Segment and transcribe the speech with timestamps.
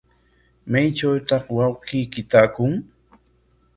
[0.71, 2.73] ¿Maytrawtaq wawqiyki taakun?